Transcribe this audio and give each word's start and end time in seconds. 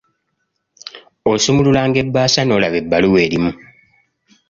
Osumululanga 1.31 1.97
ebbasa 2.03 2.41
n'olaba 2.43 2.77
ebbaluwa 2.81 3.19
erimu. 3.25 3.51